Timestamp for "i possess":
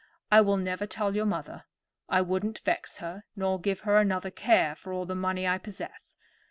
5.47-6.17